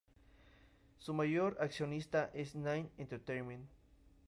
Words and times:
Su 0.97 1.13
mayor 1.13 1.57
accionista 1.59 2.31
es 2.33 2.55
Nine 2.55 2.89
Entertainment. 2.97 3.61